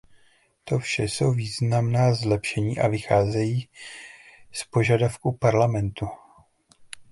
[0.65, 3.69] To vše jsou významná zlepšení a vycházejí
[4.51, 6.05] z požadavků Parlamentu.